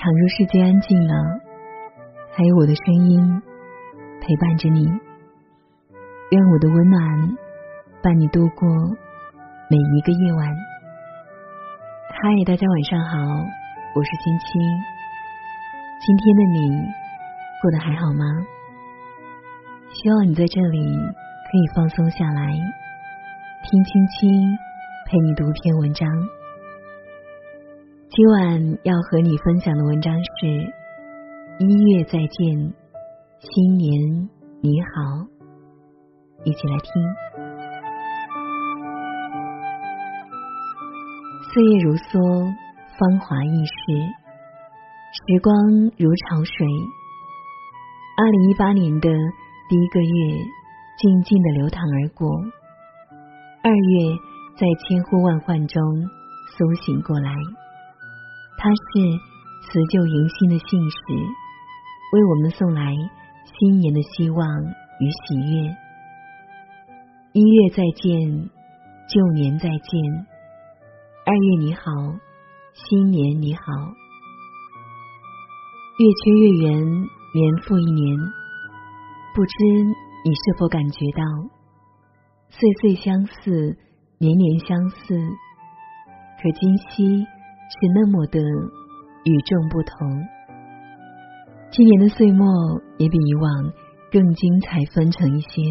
[0.00, 1.14] 倘若世界安静了，
[2.32, 3.20] 还有我的声音
[4.22, 4.86] 陪伴着你，
[6.30, 7.36] 愿我的温暖
[8.02, 8.66] 伴你度过
[9.68, 10.48] 每一个夜晚。
[12.08, 13.18] 嗨，大家晚上好，
[13.94, 14.62] 我是青青。
[16.00, 16.82] 今天的你
[17.60, 18.24] 过得还好吗？
[19.92, 22.46] 希望你在这里可以放松下来，
[23.64, 24.58] 听青青
[25.04, 26.08] 陪你读篇文章。
[28.20, 30.46] 今晚要和你分享的文章是
[31.58, 32.74] 《一月再见，
[33.40, 34.28] 新年
[34.60, 35.24] 你好》，
[36.44, 36.90] 一起来听。
[41.48, 42.44] 岁月如梭，
[42.98, 43.72] 芳华易逝，
[45.16, 45.56] 时光
[45.96, 46.66] 如潮水。
[48.18, 49.08] 二零一八年的
[49.70, 50.44] 第一个月，
[50.98, 52.28] 静静的流淌而过。
[53.64, 54.12] 二月
[54.58, 55.82] 在千呼万唤中
[56.58, 57.32] 苏醒过来。
[58.62, 59.00] 它是
[59.62, 60.98] 辞旧迎新的信使，
[62.12, 62.94] 为我们送来
[63.58, 64.46] 新年的希望
[65.00, 65.76] 与喜悦。
[67.32, 68.50] 一月再见，
[69.08, 70.26] 旧年再见，
[71.24, 71.80] 二月你好，
[72.74, 73.62] 新年你好。
[75.96, 76.82] 月缺月圆，
[77.32, 78.18] 年复一年，
[79.34, 79.54] 不知
[80.22, 81.24] 你是否感觉到，
[82.50, 83.78] 岁岁相似，
[84.18, 85.18] 年年相似，
[86.42, 87.26] 可今夕。
[87.70, 88.40] 是那么的
[89.24, 90.26] 与众不同。
[91.70, 92.46] 今年的岁末
[92.98, 93.72] 也比以往
[94.10, 95.62] 更精彩纷呈一些。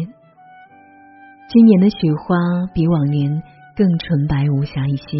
[1.48, 2.36] 今年的雪花
[2.72, 3.42] 比往年
[3.76, 5.18] 更纯白无瑕一些。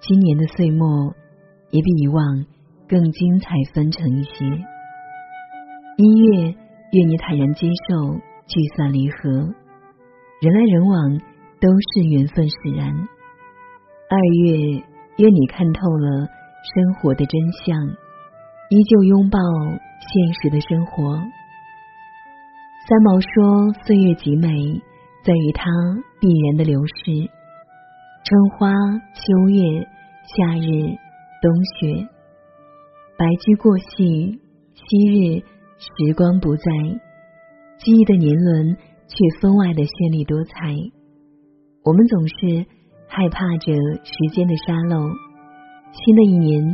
[0.00, 1.12] 今年的岁末
[1.70, 2.46] 也比以往
[2.86, 4.44] 更精彩纷呈一些。
[5.96, 6.54] 一月，
[6.92, 8.14] 愿你坦然接受
[8.46, 9.30] 聚散离合，
[10.40, 11.18] 人来人往
[11.60, 12.94] 都是缘分使然。
[14.08, 14.84] 二月。
[15.16, 16.26] 愿你看透了
[16.74, 17.86] 生活的真相，
[18.68, 21.14] 依旧拥抱现实的生活。
[22.88, 24.48] 三毛说：“岁月极美，
[25.24, 25.70] 在于它
[26.20, 27.30] 必然的流逝。
[28.24, 28.72] 春花、
[29.14, 29.86] 秋月、
[30.26, 30.98] 夏日、
[31.40, 32.08] 冬雪，
[33.16, 34.40] 白驹过隙，
[34.74, 35.44] 昔日
[35.78, 36.64] 时光不再，
[37.78, 40.74] 记忆的年轮却分外的绚丽多彩。
[41.84, 42.66] 我们总是。”
[43.14, 44.98] 害怕着时间的沙漏，
[45.92, 46.66] 新的一年，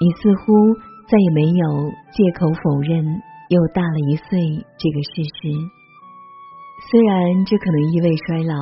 [0.00, 0.72] 你似乎
[1.06, 3.04] 再也没有借口否认
[3.50, 5.52] 又大了一岁这个事实。
[6.90, 8.56] 虽然这可能意味衰老，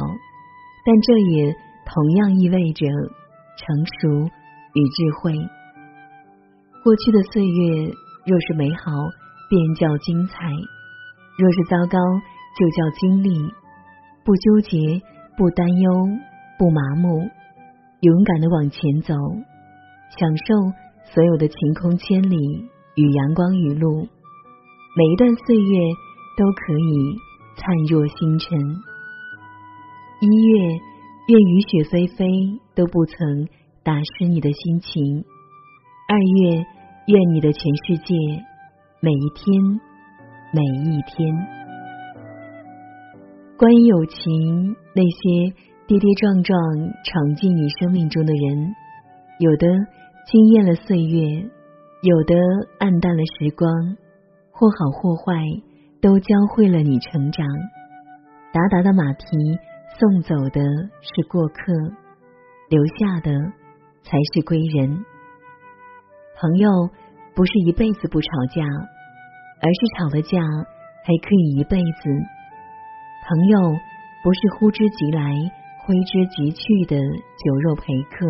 [0.84, 1.54] 但这也
[1.86, 4.26] 同样意味着成熟
[4.74, 5.32] 与智慧。
[6.82, 7.94] 过去的岁月
[8.26, 8.90] 若是美好，
[9.48, 10.34] 便叫精彩；
[11.38, 11.98] 若是糟糕，
[12.58, 13.54] 就叫经历。
[14.24, 15.00] 不纠结，
[15.36, 15.90] 不担忧。
[16.60, 17.08] 不麻木，
[18.00, 19.14] 勇敢的往前走，
[20.18, 20.54] 享受
[21.10, 22.36] 所有的晴空千里
[22.96, 24.06] 与阳光雨露。
[24.94, 25.78] 每一段岁月
[26.36, 27.16] 都可以
[27.56, 28.58] 灿若星辰。
[30.20, 30.78] 一月，
[31.28, 33.48] 愿雨雪霏霏都不曾
[33.82, 35.24] 打湿你的心情。
[36.08, 36.66] 二月，
[37.06, 38.14] 愿你的全世界
[39.00, 39.80] 每一天
[40.52, 41.34] 每一天。
[43.56, 45.69] 关于友情，那些。
[45.90, 46.56] 跌跌撞撞
[47.02, 48.76] 闯进你生命中的人，
[49.40, 49.66] 有的
[50.24, 51.50] 惊艳了岁月，
[52.02, 52.36] 有的
[52.78, 53.68] 暗淡了时光，
[54.52, 55.34] 或好或坏，
[56.00, 57.44] 都教会了你成长。
[58.52, 59.26] 达达的马蹄
[59.98, 60.62] 送走的
[61.00, 61.72] 是过客，
[62.68, 63.32] 留下的
[64.04, 65.04] 才是归人。
[66.40, 66.70] 朋友
[67.34, 70.38] 不是一辈子不吵架，而是吵了架
[71.02, 72.10] 还可以一辈子。
[73.26, 73.58] 朋友
[74.22, 75.59] 不是呼之即来。
[75.90, 77.82] 挥之即去的酒肉陪
[78.14, 78.24] 客，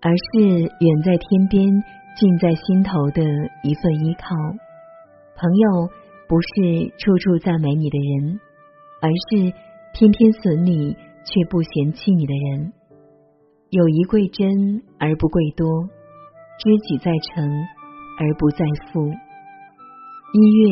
[0.00, 1.66] 而是远在天边、
[2.14, 3.20] 近在心头的
[3.64, 4.36] 一份依靠。
[5.34, 5.90] 朋友
[6.28, 8.38] 不是处处赞美你的人，
[9.00, 9.52] 而是
[9.92, 12.72] 天天损你却不嫌弃你的人。
[13.70, 14.46] 友谊贵真
[15.00, 15.66] 而不贵多，
[16.60, 17.44] 知己在诚
[18.20, 19.02] 而不在富。
[20.32, 20.68] 一月，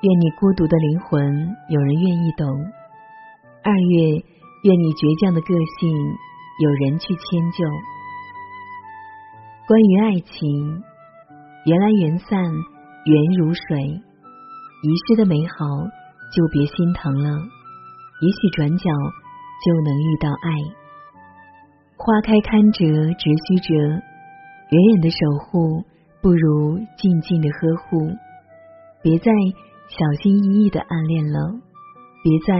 [0.00, 2.46] 愿你孤独的灵魂有人愿意懂。
[3.64, 4.33] 二月。
[4.64, 5.92] 愿你倔强的个性
[6.56, 7.60] 有人去迁就。
[9.68, 10.40] 关于爱情，
[11.68, 15.68] 缘来缘散，缘如水，遗失的美好
[16.32, 20.48] 就别心疼了，也许转角就能遇到爱。
[22.00, 22.88] 花开堪折
[23.20, 25.84] 直须折，远远的守护
[26.22, 28.16] 不如静静的呵护。
[29.02, 29.28] 别再
[29.92, 31.52] 小心翼翼的暗恋了，
[32.24, 32.56] 别再。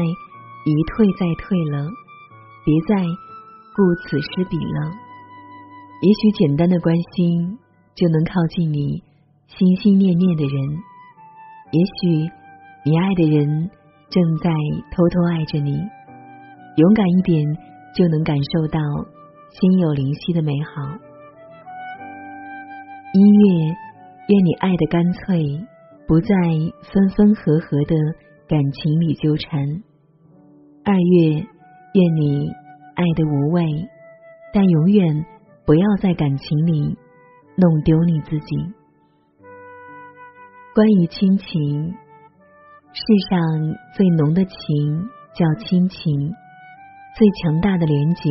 [0.66, 1.90] 一退再退了，
[2.64, 3.04] 别再
[3.76, 4.92] 顾此失彼了。
[6.00, 7.58] 也许简单的关心
[7.94, 9.02] 就能靠近你
[9.46, 10.78] 心心念念的人。
[11.70, 12.30] 也许
[12.84, 13.70] 你爱的人
[14.10, 14.50] 正在
[14.90, 15.72] 偷偷爱着你。
[16.76, 17.44] 勇敢一点，
[17.94, 18.80] 就能感受到
[19.52, 20.82] 心有灵犀的美好。
[23.12, 23.74] 一月，
[24.28, 25.60] 愿你爱的干脆，
[26.08, 26.34] 不在
[26.92, 27.94] 分分合合的
[28.48, 29.82] 感情里纠缠。
[30.86, 31.30] 二月，
[31.94, 32.52] 愿你
[32.94, 33.64] 爱的无畏，
[34.52, 35.24] 但永远
[35.64, 36.98] 不要在感情里
[37.56, 38.56] 弄丢你自己。
[40.74, 41.94] 关于亲情，
[42.92, 43.40] 世上
[43.96, 44.54] 最浓的情
[45.34, 46.32] 叫亲情，
[47.16, 48.28] 最强大的连结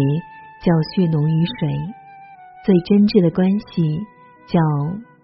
[0.62, 1.70] 叫血浓于水，
[2.64, 3.98] 最真挚的关系
[4.46, 4.60] 叫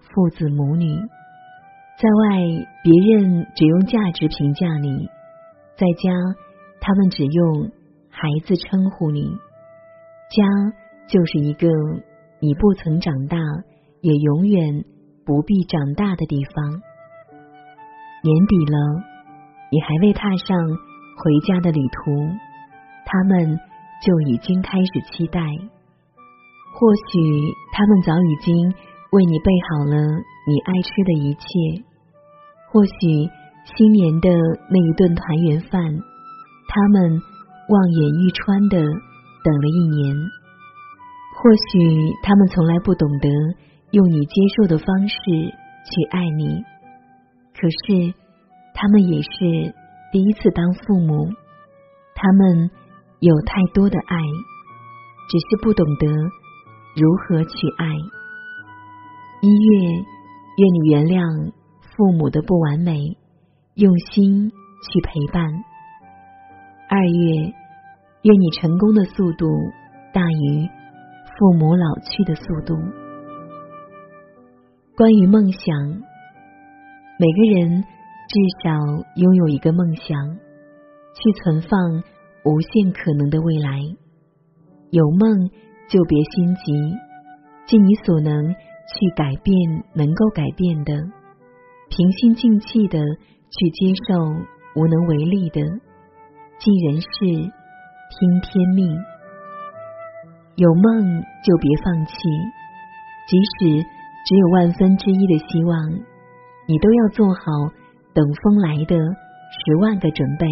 [0.01, 0.97] 父子母女。
[1.95, 2.39] 在外，
[2.81, 5.05] 别人只用价值评价你；
[5.77, 6.48] 在家。
[6.81, 7.71] 他们只用
[8.09, 9.21] 孩子称呼你，
[10.31, 10.43] 家
[11.07, 11.67] 就是一个
[12.39, 13.37] 你不曾长大，
[14.01, 14.85] 也永远
[15.25, 16.81] 不必长大的地方。
[18.21, 19.03] 年底了，
[19.71, 20.57] 你还未踏上
[21.17, 22.11] 回家的旅途，
[23.05, 23.59] 他们
[24.05, 25.39] 就已经开始期待。
[25.41, 27.19] 或许
[27.73, 28.73] 他们早已经
[29.11, 29.95] 为你备好了
[30.47, 31.83] 你爱吃的一切，
[32.71, 32.91] 或许
[33.75, 34.29] 新年的
[34.69, 35.81] 那一顿团圆饭。
[36.71, 37.19] 他们
[37.67, 40.15] 望眼欲穿的等了一年，
[41.35, 43.27] 或许他们从来不懂得
[43.91, 46.63] 用你接受的方式去爱你，
[47.55, 48.13] 可是
[48.75, 49.73] 他们也是
[50.11, 51.27] 第一次当父母，
[52.13, 52.69] 他们
[53.19, 54.17] 有太多的爱，
[55.29, 56.07] 只是不懂得
[56.95, 57.87] 如何去爱。
[59.41, 59.89] 一月，
[60.57, 61.51] 愿你原谅
[61.95, 63.17] 父母的不完美，
[63.73, 65.47] 用心去陪伴。
[66.91, 67.53] 二月，
[68.23, 69.45] 愿你成功的速度
[70.11, 70.67] 大于
[71.37, 72.73] 父母老去的速度。
[74.97, 75.77] 关于梦想，
[77.19, 78.71] 每个人至少
[79.17, 80.17] 拥有一个梦想，
[81.13, 81.79] 去存放
[82.43, 83.69] 无限可能的未来。
[84.89, 85.47] 有梦
[85.89, 86.73] 就别心急，
[87.67, 89.55] 尽你所能去改变
[89.93, 90.93] 能够改变的，
[91.91, 94.17] 平心静气的去接受
[94.75, 95.61] 无能为力的。
[96.59, 98.85] 尽人事，听天命。
[100.55, 102.13] 有梦就别放弃，
[103.29, 103.81] 即使
[104.25, 105.89] 只有万分之一的希望，
[106.67, 107.41] 你都要做好
[108.13, 110.47] 等风来的十万个准备。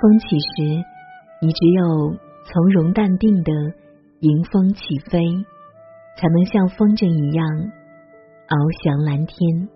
[0.00, 0.84] 风起时，
[1.40, 3.52] 你只有从容淡定的
[4.18, 5.20] 迎风起飞，
[6.16, 7.46] 才能像风筝一样
[8.48, 9.68] 翱翔蓝天。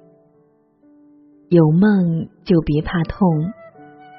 [1.49, 3.23] 有梦就别怕痛。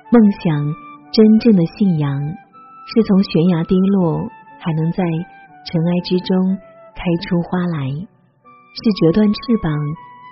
[0.10, 0.74] 梦想
[1.12, 4.24] 真正的信仰，是从悬崖跌落，
[4.58, 6.58] 还能在尘埃之中
[6.96, 9.70] 开出花来；是折断翅膀，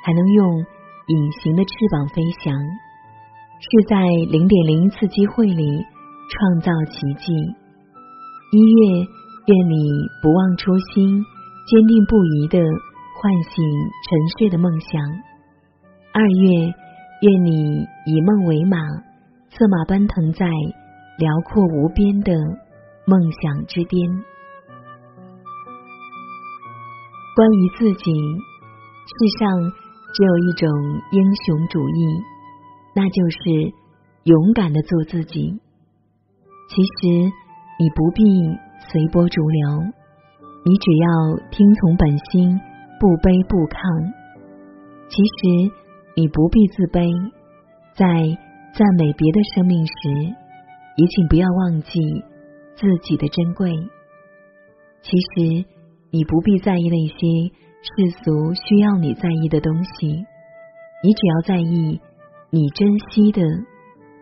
[0.06, 0.60] 还能用
[1.08, 2.56] 隐形的翅膀飞翔；
[3.60, 4.00] 是在
[4.32, 5.86] 零点零一次机会里
[6.32, 7.34] 创造奇迹。
[8.54, 9.08] 一月，
[9.48, 9.92] 愿你
[10.24, 11.22] 不忘初心，
[11.68, 12.60] 坚定不移的
[13.20, 13.66] 唤醒
[14.08, 15.02] 沉睡的梦想。
[16.14, 16.74] 二月，
[17.24, 18.78] 愿你以梦为马。
[19.56, 20.46] 策马奔腾在
[21.18, 22.34] 辽阔无边的
[23.06, 24.02] 梦想之巅。
[27.38, 29.50] 关于自己，世上
[30.14, 30.70] 只有一种
[31.12, 32.22] 英雄主义，
[32.94, 33.74] 那就是
[34.26, 35.58] 勇敢的做自己。
[36.68, 37.32] 其实
[37.80, 38.24] 你不必
[38.92, 39.70] 随波逐流，
[40.66, 42.60] 你只要听从本心，
[43.00, 44.12] 不卑不亢。
[45.08, 45.72] 其实
[46.18, 47.32] 你不必自卑，
[47.96, 48.45] 在。
[48.78, 49.94] 赞美别的生命时，
[50.98, 51.98] 也请不要忘记
[52.76, 53.72] 自己的珍贵。
[55.02, 55.66] 其实，
[56.12, 57.16] 你不必在意那些
[57.80, 60.08] 世俗需要你在意的东西，
[61.02, 62.02] 你只要在意
[62.50, 63.42] 你珍惜的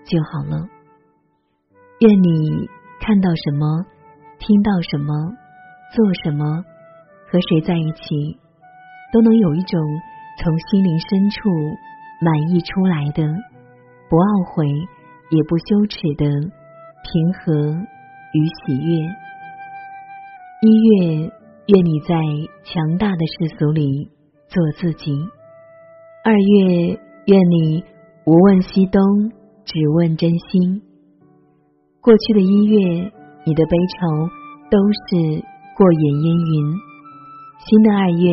[0.06, 0.68] 就好了。
[2.02, 2.70] 愿你
[3.00, 3.86] 看到什么，
[4.38, 5.34] 听到什么，
[5.96, 6.64] 做什么，
[7.26, 8.38] 和谁在一起，
[9.12, 9.80] 都能有一种
[10.38, 11.40] 从心灵深处
[12.22, 13.24] 满意出来的。
[14.14, 14.70] 不懊悔，
[15.32, 16.30] 也不羞耻的
[17.02, 17.74] 平和
[18.38, 19.02] 与喜悦。
[20.62, 21.34] 一月，
[21.66, 22.14] 愿你在
[22.62, 24.12] 强大的世俗里
[24.50, 25.18] 做自己；
[26.24, 26.94] 二月，
[27.26, 27.84] 愿你
[28.28, 29.02] 无问西东，
[29.66, 30.84] 只问真心。
[32.00, 33.12] 过去的一月，
[33.46, 34.30] 你的悲愁
[34.70, 35.42] 都是
[35.76, 36.78] 过眼烟云。
[37.66, 38.30] 新的二月，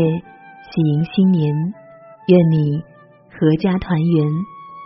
[0.69, 1.51] 喜迎新年，
[2.29, 2.83] 愿你
[3.33, 4.29] 阖家团圆。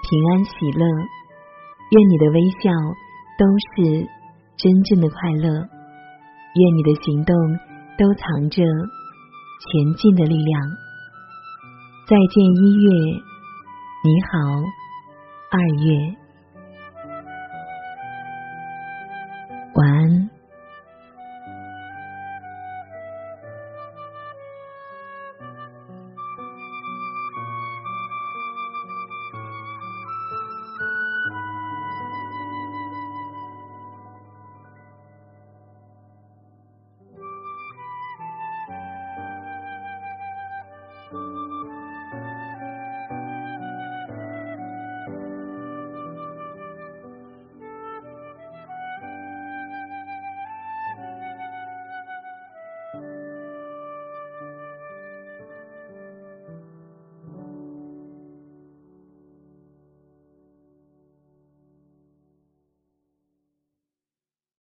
[0.06, 2.70] 平安喜乐，愿你的微笑
[3.38, 4.06] 都是
[4.58, 7.34] 真正的快乐，愿你的行动
[7.96, 10.60] 都藏着前进的力量。
[12.06, 12.90] 再见一月，
[14.04, 14.28] 你好
[15.50, 16.14] 二月，
[19.74, 20.23] 晚安。